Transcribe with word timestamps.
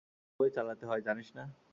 কীভাবে 0.29 0.55
চালাতে 0.55 0.83
হয় 0.85 1.01
জানিস 1.07 1.27
না? 1.37 1.43